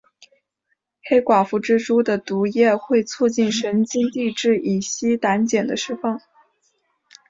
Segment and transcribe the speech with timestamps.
[1.03, 6.19] 黑寡妇蜘蛛的毒液会促进神经递质乙酰胆碱的释放。